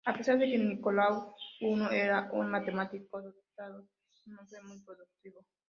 A 0.03 0.17
pesar 0.17 0.39
de 0.39 0.47
que 0.49 0.57
Nicolaus 0.57 1.23
I 1.59 1.79
era 1.91 2.29
un 2.33 2.49
matemático 2.49 3.21
dotado, 3.21 3.85
no 4.25 4.43
fue 4.47 4.59
muy 4.63 4.79
productivo. 4.83 5.45